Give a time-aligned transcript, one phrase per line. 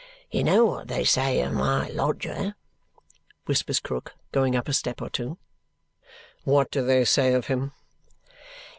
[0.31, 2.55] You know what they say of my lodger?"
[3.45, 5.37] whispers Krook, going up a step or two.
[6.43, 7.71] "What do they say of him?"